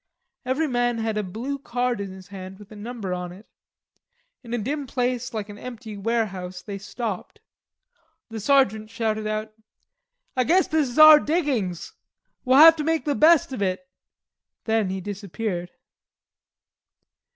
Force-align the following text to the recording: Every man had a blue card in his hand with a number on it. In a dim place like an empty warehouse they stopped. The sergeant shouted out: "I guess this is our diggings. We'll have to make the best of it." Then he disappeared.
Every 0.47 0.65
man 0.67 0.97
had 0.97 1.15
a 1.15 1.21
blue 1.21 1.59
card 1.59 2.01
in 2.01 2.09
his 2.11 2.29
hand 2.29 2.57
with 2.57 2.71
a 2.71 2.75
number 2.75 3.13
on 3.13 3.31
it. 3.31 3.45
In 4.41 4.51
a 4.51 4.57
dim 4.57 4.87
place 4.87 5.31
like 5.31 5.47
an 5.47 5.59
empty 5.59 5.95
warehouse 5.95 6.63
they 6.63 6.79
stopped. 6.79 7.39
The 8.29 8.39
sergeant 8.39 8.89
shouted 8.89 9.27
out: 9.27 9.53
"I 10.35 10.43
guess 10.43 10.65
this 10.67 10.89
is 10.89 10.97
our 10.97 11.19
diggings. 11.19 11.93
We'll 12.43 12.57
have 12.57 12.77
to 12.77 12.83
make 12.83 13.05
the 13.05 13.13
best 13.13 13.53
of 13.53 13.61
it." 13.61 13.87
Then 14.63 14.89
he 14.89 15.01
disappeared. 15.01 15.69